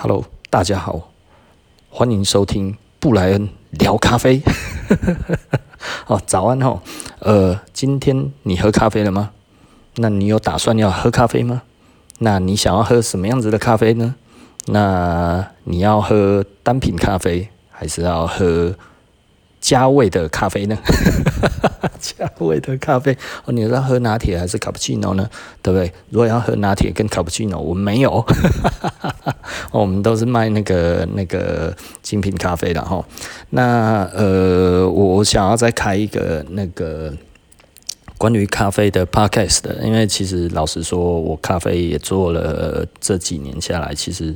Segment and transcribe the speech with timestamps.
[0.00, 1.10] Hello，大家好，
[1.90, 4.40] 欢迎收听布莱恩聊咖啡。
[6.06, 6.80] 哦，早安哦。
[7.18, 9.32] 呃，今天你喝咖啡了吗？
[9.96, 11.62] 那你有打算要喝咖啡吗？
[12.20, 14.14] 那你想要喝什么样子的咖啡呢？
[14.66, 18.72] 那你要喝单品咖啡，还是要喝
[19.68, 20.78] 加味的咖啡呢？
[22.00, 23.12] 加味的咖啡
[23.44, 25.28] 哦，你是要喝拿铁还是卡布奇诺呢？
[25.60, 25.92] 对不对？
[26.08, 28.24] 如果要喝拿铁跟卡布奇诺，我们没有，
[29.70, 33.04] 我们都是卖那个那个精品咖啡的哈。
[33.50, 37.12] 那呃，我想要再开一个那个
[38.16, 44.34] 关于咖啡的 podcast 的，因为其实老实说，我咖啡也做了这几年下来，其实。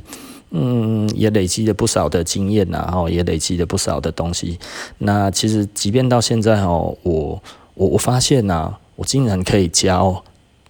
[0.55, 4.59] 嗯，也累积了不少的经验呐，哈，也累积了不少的东西。
[4.99, 7.41] 那其实，即便到现在哦，我
[7.73, 10.23] 我我发现呐，我竟然可以教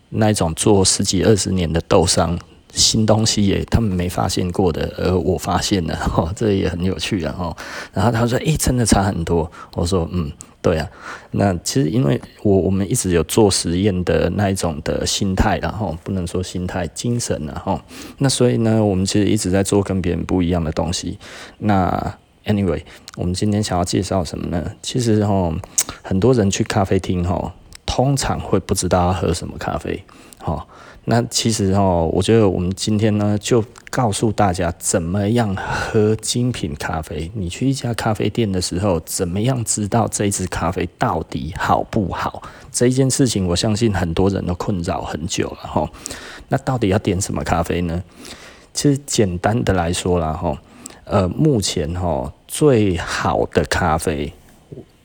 [0.09, 2.39] 那种做十几二十年的豆商
[2.73, 7.57] 新东西耶，他们没发现过的，而我发现了，哈，这也很有趣啊，哈。
[7.91, 9.51] 然后他说，诶，真的差很多。
[9.75, 10.31] 我说，嗯。
[10.63, 10.89] 对啊，
[11.31, 17.79] 那其实因为我我们一直有做实验的那一种的心态，然后不能说心态，精神，然后
[18.19, 21.19] 那所以呢，我们其实一直在做跟别人不一样的东西。
[21.57, 22.81] 那 anyway，
[23.17, 24.71] 我们今天想要介绍什么呢？
[24.81, 25.53] 其实哈，
[26.01, 27.53] 很多人去咖啡厅哈，
[27.85, 30.01] 通常会不知道要喝什么咖啡，
[30.39, 30.65] 哈。
[31.05, 37.29] 那其实哦，我觉得我们今天呢，就告诉大家怎么样喝精品咖啡。
[37.33, 42.41] 你去一家咖啡店的时候，怎么样知道这一支咖啡到底好不好？
[42.71, 45.89] 这一件事情，我相信很多人都困扰很久了哈。
[46.47, 48.01] 那到底要点什么咖啡呢？
[48.73, 50.57] 其实简单的来说啦哈，
[51.03, 54.31] 呃，目前哈最好的咖啡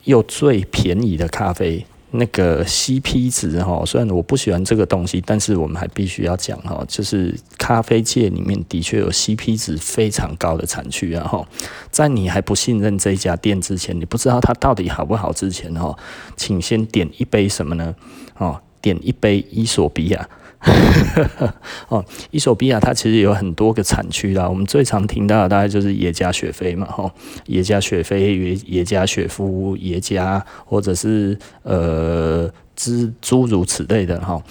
[0.04, 1.84] 又最便宜的咖啡。
[2.10, 11.46] 那个 CP 值哈，虽然我不喜欢这个东西，但是我们还必须要讲哈，就是咖啡界里面的确有 CP 值非常高的产区啊哈，
[11.90, 15.94] 在你还不信任这家店之前，你不知道它到底好不好之前哈，
[16.36, 17.94] 请先点一杯什么呢？
[18.38, 20.28] 哦，点一杯伊索比亚。
[21.88, 27.10] 哦，伊索比亚它其实有很多个产区啦，我们最常听到的大概就是耶加雪菲嘛，吼，
[27.46, 34.42] 耶加雪菲、耶耶加雪夫、耶加，或者是呃，之诸如此类的哈。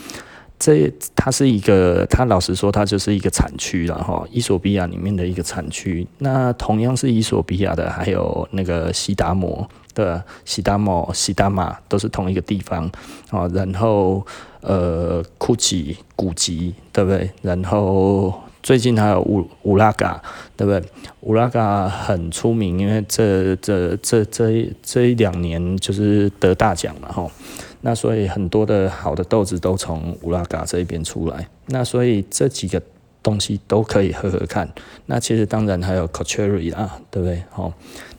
[0.60, 4.26] 这它是一个，它老实说，它就是一个产区了哈。
[4.32, 12.90] 伊索比亚里面的一个产区，那同样是伊索比亚的，还有那个西达摩的西达摩、西达玛，都是同一个地方
[13.30, 13.48] 啊。
[13.54, 14.26] 然后
[14.68, 17.32] 呃，库奇、古吉，对不对？
[17.42, 20.22] 然后最近还有乌乌拉嘎，
[20.58, 20.84] 对不对？
[21.22, 27.32] 乌拉嘎很出名，因为这这这这这一两年就是得大奖嘛，哈。
[27.80, 32.82] 那所以很多的好的豆子都从乌拉嘎这一边出来，那所以这几个
[33.24, 34.70] 东西都可以喝喝看。
[35.06, 37.42] 那其实当然还有 Caucherry 啊，对不对？
[37.52, 37.72] 好，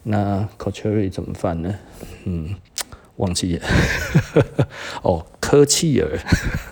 [0.05, 1.75] 那 Caucherry 怎么翻呢？
[2.25, 2.55] 嗯，
[3.17, 3.67] 忘记了。
[5.03, 6.11] 哦，科契尔，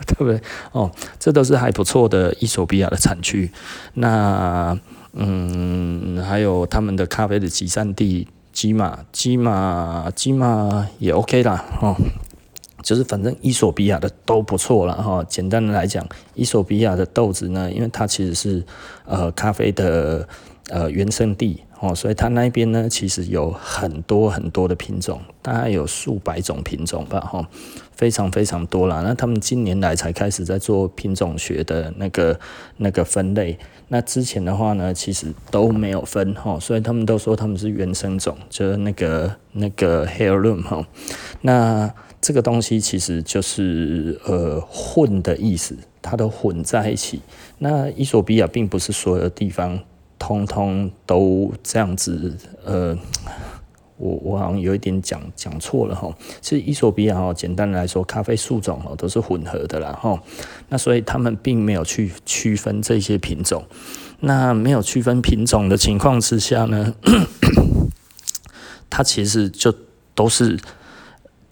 [0.07, 0.39] 对不对？
[0.73, 3.51] 哦，这都是还不错的伊索比亚的产区。
[3.95, 4.79] 那
[5.15, 11.65] 嗯，还有他们的咖啡的集散地基马，基马，基马也 OK 啦。
[11.81, 11.97] 哦。
[12.83, 15.25] 就是反正伊索比亚的都不错了哈。
[15.25, 18.63] 简单的来讲，伊索比亚的豆子呢，因为它其实是
[19.07, 20.29] 呃咖啡的
[20.71, 27.49] 呃原生地哦，所以它那边呢其实有很多很多的品种，大概有数百种品种吧哈，
[27.93, 29.03] 非常非常多了。
[29.03, 32.39] 那他们近年来才开始在做品种学的那个
[32.79, 40.87] 那个分类，那之前的话呢，其实都没有分哈，所以他们都说他们是原生种，就是那个那个 heirloom 哈，
[41.43, 41.93] 那。
[42.19, 47.21] 这个东西其实就是呃混的意思，它都混在一起。
[47.59, 49.79] 那伊索比亚并不是所有地方
[50.19, 52.37] 通通都这样子。
[52.65, 52.97] 呃，
[53.97, 56.15] 我我好像有一点讲讲错了哈。
[56.41, 60.21] 其实伊索比亚哈，简单来说，咖啡树种哦都是混合的啦哈。
[60.69, 63.65] 那所以他们并没有去区分这些品种。
[64.21, 66.95] 那没有区分品种的情况之下呢，
[68.91, 69.75] 它其实就
[70.15, 70.59] 都是。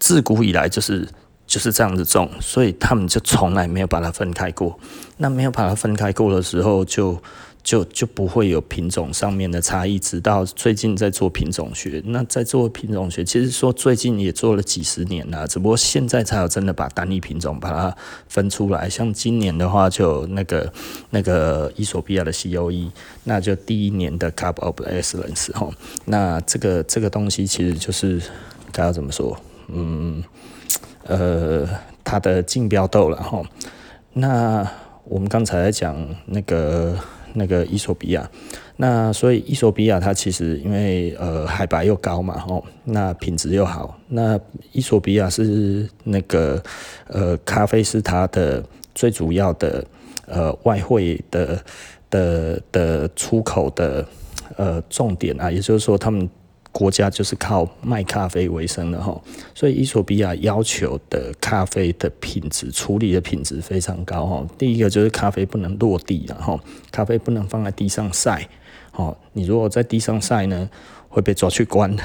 [0.00, 1.08] 自古以来就是
[1.46, 4.78] 就是这样子种，所以他们就从来没有把它分开过。
[5.16, 7.22] 那没有把它分开过的时候，就
[7.64, 9.98] 就就不会有品种上面的差异。
[9.98, 17.96] 直到最近在做品种学，那在做品种学，其实说最近也做了几十年了，只不过现在才有真的把单一品种把它
[18.28, 18.88] 分出来。
[18.88, 20.70] 像今年的话，就那个
[21.08, 22.90] 那个伊索比亚的 COE，
[23.24, 25.70] 那就第一年的 Cup of Excellence 哈。
[26.04, 28.20] 那这个这个东西其实就是
[28.70, 29.36] 该要怎么说？
[29.68, 30.22] 嗯，
[31.04, 31.66] 呃，
[32.04, 33.42] 它的竞标豆了哈。
[34.12, 34.70] 那
[35.04, 35.96] 我们刚才讲
[36.26, 36.98] 那个
[37.34, 38.28] 那个伊索比亚。
[38.76, 43.96] 那所以伊索比亚它其实因为呃海拔又高嘛，吼，那品质又好。
[44.08, 44.40] 那
[44.72, 46.62] 伊索比亚是那个
[47.06, 48.64] 呃咖啡是它的
[48.94, 49.84] 最主要的
[50.26, 51.62] 呃外汇的
[52.08, 54.06] 的的出口的
[54.56, 56.28] 呃重点啊，也就是说他们。
[56.74, 59.16] 国家就是靠卖咖啡为生的哈，
[59.54, 64.44] 所以伊索比亚要求的咖啡的品质、处理的品质非常高哈。
[64.58, 66.58] 第一个就是咖啡不能落地，然后
[66.90, 68.48] 咖啡不能放在地上晒，
[68.90, 70.68] 哦，你如果在地上晒呢，
[71.14, 71.96] 会被抓去关，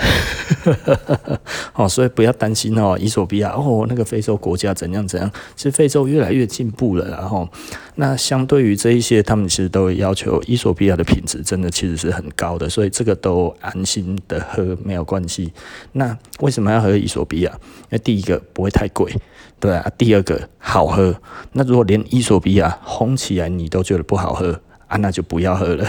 [1.74, 7.50] 哦，所以不要担心哦，伊索比亚哦，那个非洲国家怎样怎样，其实非洲越来越进步了，然后
[7.96, 15.52] 那相对于这一些，他们其实都要求伊索比亚的品质真的其实是很高的，所以这个都安心的喝没有关系。
[15.94, 17.52] 那为什么要喝伊索比亚？
[17.86, 19.12] 因为第一个不会太贵，
[19.60, 21.16] 对啊，第二个好喝。
[21.54, 24.62] 那如果连伊索比亚烘起来你都觉得不好喝？
[24.89, 25.86] 啊，那就不要喝了。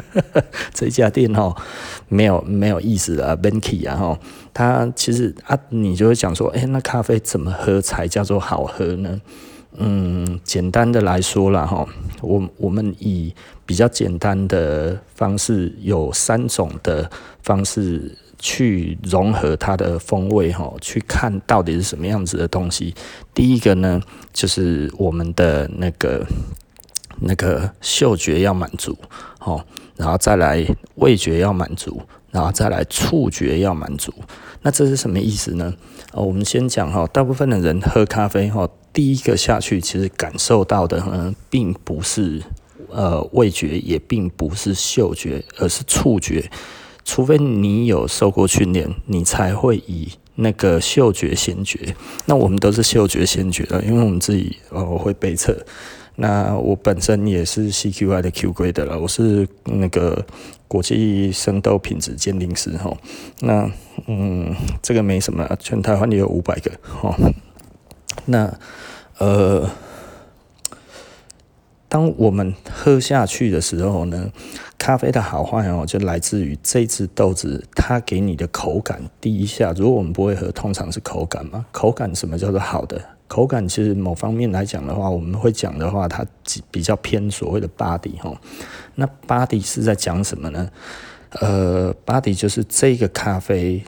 [0.74, 1.54] 这家店哈，
[2.08, 4.18] 没有没有意思啊 Vanke 啊哈，
[4.52, 9.20] 它其实啊，你就会讲说，哎、那咖啡怎么喝才叫做好喝呢？
[9.78, 11.86] 嗯，简单的来说啦哈，
[12.20, 13.34] 我我们以
[13.64, 17.10] 比较简单的方式，有三种的
[17.42, 22.94] 方式去融合它的风味哈，去看到底是什么样子的东西。
[23.32, 24.00] 第一个呢，
[24.32, 26.26] 就是我们的那个。
[27.20, 28.96] 那个嗅觉要满足，
[29.40, 29.64] 哦，
[29.96, 30.64] 然后再来
[30.96, 32.00] 味觉要满足，
[32.30, 34.12] 然后再来触觉要满足。
[34.62, 35.74] 那这是什么意思呢？
[36.12, 42.42] 哦，我们先讲哈，大部分的人喝咖啡哈，第一个下去其实感受到的呢，并不是
[42.90, 46.50] 呃味觉，也并不是嗅觉，而是触觉。
[47.04, 51.94] 除非你有受过训练，你才会以那个嗅觉先觉。
[52.26, 55.56] 那我们都是嗅觉先觉的，因为我们自己呃会背测。
[56.16, 60.26] 那我本身也是 CQI 的 Q 规的了，我是那个
[60.68, 62.94] 国际生豆品质鉴定师哈。
[63.40, 63.70] 那
[64.06, 67.16] 嗯，这个没什么，全台湾也有五百个哈。
[68.26, 68.52] 那
[69.16, 69.70] 呃，
[71.88, 74.30] 当我们喝下去的时候呢，
[74.80, 78.98] 咖啡的好坏哦，就来自于这支豆子它给你的口感。
[79.20, 81.66] 第一下，如果我们不会喝，通常是口感嘛。
[81.70, 82.98] 口感什么叫做好的？
[83.28, 86.24] 口感其实某方面来讲的话，我们会讲的话，它
[86.70, 88.34] 比较偏所谓的 body 哈。
[88.94, 90.70] 那 body 是在讲什么呢？
[91.40, 93.84] 呃，body 就是这个咖啡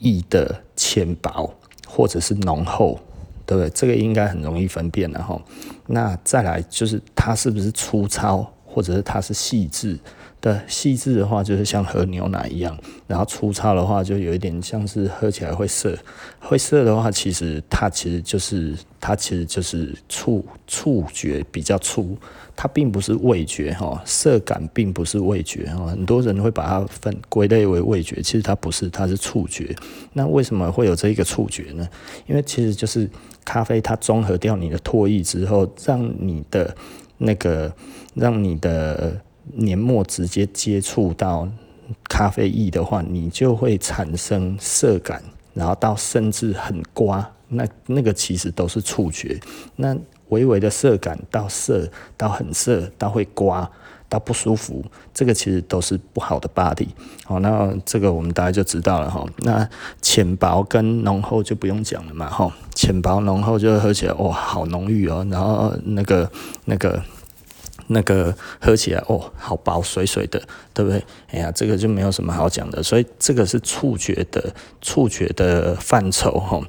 [0.00, 1.54] 液的浅薄
[1.88, 3.00] 或者是浓厚，
[3.46, 3.70] 对不对？
[3.70, 5.40] 这个应该很容易分辨的哈。
[5.86, 9.96] 那再来就是它是不是粗糙，或者是它是细致。
[10.40, 12.76] 的，细致的话就是像喝牛奶一样，
[13.06, 15.96] 然后粗糙的话就有一点像是喝起来会涩，
[16.38, 22.14] 会涩的话其实它其实就是它其实就是触触觉比较粗，
[22.54, 29.74] 它并不是味觉哈，涩感并不是味觉哈，很多人会把它分归类为味觉，其实它不是，它是触觉。
[30.12, 31.88] 那为什么会有这一个触觉呢？
[32.26, 33.08] 因为其实就是
[33.46, 36.76] 咖啡它中和掉你的唾液之后，让你的
[37.24, 37.74] 那个
[38.14, 39.20] 让你的。
[39.56, 41.46] 黏膜直接接触到
[42.08, 45.22] 咖啡液的话，你就会产生涩感，
[45.52, 49.38] 然后到甚至很刮，那那个其实都是触觉。
[49.76, 49.94] 那
[50.30, 51.86] 微微的涩感到涩，
[52.16, 53.70] 到很涩，到会刮，
[54.08, 54.82] 到不舒服，
[55.12, 56.88] 这个其实都是不好的 body。
[57.26, 59.26] 好，那这个我们大家就知道了哈。
[59.40, 59.68] 那
[60.00, 62.50] 浅薄跟浓厚就不用讲了嘛哈。
[62.74, 66.32] 浅薄浓厚就喝起来哇，好浓郁哦，然后那个
[66.64, 67.02] 那个。
[67.88, 70.40] 那个喝起来哦，好薄水水的，
[70.72, 71.02] 对不对？
[71.30, 76.60] 哎呀，这个就没有什么好讲的，所以这个是触觉的触觉的范畴哈。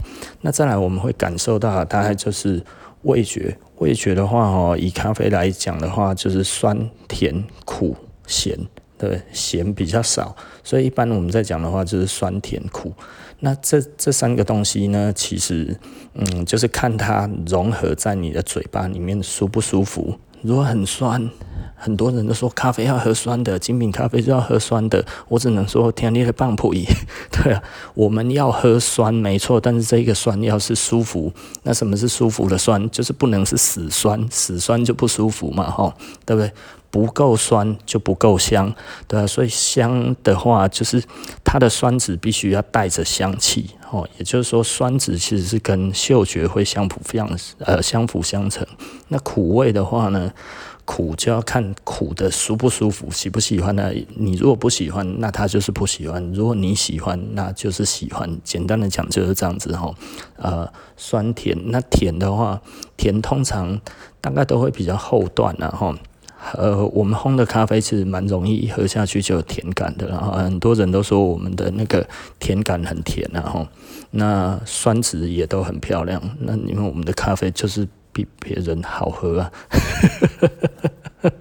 [0.42, 2.64] 那再来我们会感受到，大概就是
[3.04, 3.58] 味觉。
[3.80, 7.94] 味觉的话哦，以咖啡来讲的话，就是酸、甜、苦、
[8.26, 8.58] 咸，
[8.98, 12.94] 对，咸比较少，所以一般我们在讲的话就是酸、甜、苦。
[13.42, 15.78] 那这这三个东西呢，其实
[16.14, 20.18] 嗯，就是看它融合在你的嘴巴里面舒不舒服。
[20.46, 21.30] 如果很酸，
[21.76, 25.04] 很多人都说咖啡要喝酸的，精品咖啡就要喝酸的。
[25.28, 26.86] 我只能说天裂的棒谱仪，
[27.32, 27.64] 对啊，
[27.96, 31.34] 我们要喝酸没错，但是这个酸要是舒服，
[31.64, 32.90] 那什么是舒服的酸？
[32.92, 35.94] 就是不能是死酸，死酸就不舒服嘛，吼，
[36.26, 36.52] 对不对？
[36.92, 38.74] 不够酸就不够香，
[39.06, 41.04] 对啊，所以香的话，就是
[41.44, 48.66] 它的酸质必须要带着香气，哦，也就是说，酸值其实是跟嗅觉会相辅相呃相辅相成。
[49.10, 50.34] 那苦味的话呢，
[50.86, 53.92] 苦就要看苦的舒不舒服，喜不喜欢呢？
[54.16, 58.40] 你如果不喜欢，那它就是不喜欢；如果你喜欢，那就是喜欢。
[58.44, 59.94] 简单的讲就是这样子哈，
[60.38, 62.62] 呃，酸甜，那甜的话，
[62.98, 63.80] 甜通常
[64.20, 65.96] 大概都会比较后段然后。
[66.54, 72.08] 呃，我们烘的咖啡其实蛮容易喝下去就有甜感的，然后很多人都说我们的那个
[72.40, 73.68] 甜感很甜，然后
[74.12, 76.22] 那酸质也都很漂亮。
[76.40, 79.52] 那因为我们的咖啡就是比别人好喝啊。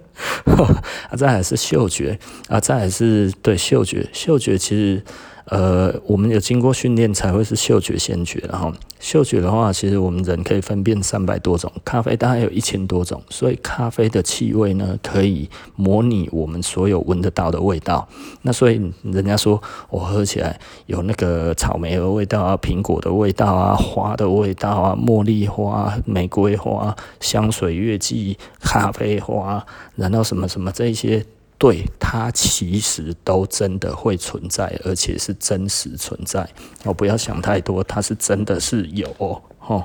[1.11, 5.03] 啊，再还是嗅觉啊，再还是对嗅觉，嗅觉其实。
[5.45, 18.07] 呃，我们有经过训练才会是嗅觉先觉，然后嗅觉的话，其实我们人可以分辨三百多种，咖啡大概有一千多种，所以咖啡的气味呢，可以模拟我们所有闻得到的味道。
[18.41, 19.61] 那所以人家说
[19.91, 29.63] 我喝起来有那个草莓的味道啊，苹果的味道啊，花的味道啊，茉莉花、玫瑰花、香水月季、咖啡花，
[29.95, 31.23] 然后什么什么这些。
[31.57, 36.47] 对，它其实都真的会存在，而且是真实存在。
[36.83, 39.83] 哦，不要想太多，它是真的是有哦。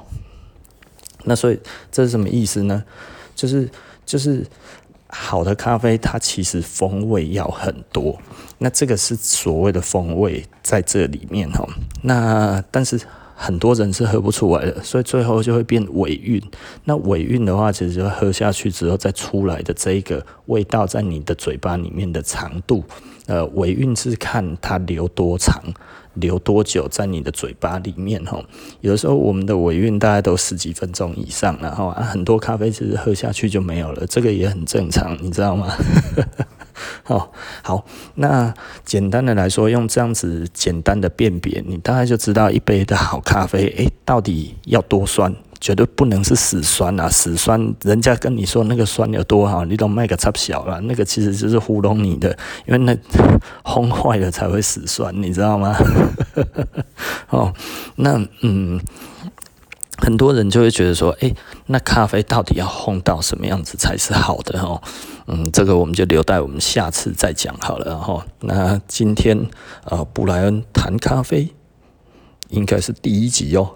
[1.25, 1.61] 那所以
[1.93, 2.83] 这是什么意思呢？
[3.35, 3.71] 就是
[4.05, 4.47] 就是
[5.09, 8.19] 好的咖啡，它其实风味要很多。
[8.59, 11.69] 那这个是所谓的风味在这里面哦。
[12.03, 13.01] 那但是。
[13.43, 16.39] 很多人是喝不出来的，所以最后就会变尾韵。
[16.85, 22.85] 那尾韵的话，其实就喝下去之后再出来的这一个味道，在你的嘴巴里面的长度，
[23.25, 25.59] 呃，尾韵是看它留多长，
[26.13, 28.45] 留多久在你的嘴巴里面哈。
[28.83, 35.75] 有的时候我们的尾韵大概都十几分钟以上，然后啊，很多咖啡其实喝下去就没有了，这个也很正常，你知道吗？
[37.07, 37.31] 哦，
[37.63, 37.85] 好，
[38.15, 38.53] 那
[38.85, 45.35] 简单的来说，用这样子简单的辨别，你大概就知道一杯的好咖啡，诶、到底要多酸？
[45.61, 47.07] 绝对不能是死酸啊！
[47.07, 52.31] 死酸，人家跟你说那个酸有多好，你都卖个差小了，那个其实就是糊弄你的，
[52.67, 52.97] 因为那
[53.63, 55.77] 烘坏了才会死酸，你知道吗？
[57.29, 57.53] 哦，
[57.97, 58.81] 那嗯。
[60.01, 61.35] 很多人就会觉得说，诶，
[61.67, 64.61] 那咖啡到底要烘到什么样子才是好的？
[64.61, 64.81] 哦，
[65.27, 67.99] 嗯，这个我们就留待我们下次再讲好了。
[67.99, 69.47] 哈，那今天
[69.85, 71.51] 呃，布莱恩谈咖啡
[72.49, 73.75] 应该是第一集哦。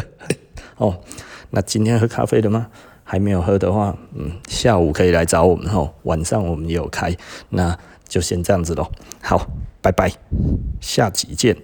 [0.78, 0.98] 哦，
[1.50, 2.68] 那今天喝咖啡了吗？
[3.06, 5.92] 还没有喝的话，嗯，下午可以来找我们哦。
[6.04, 7.14] 晚上我们也有开，
[7.50, 8.90] 那就先这样子喽。
[9.20, 9.46] 好，
[9.82, 10.10] 拜拜，
[10.80, 11.54] 下集见。